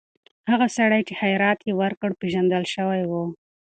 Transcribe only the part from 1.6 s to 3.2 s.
یې وکړ، پېژندل شوی و.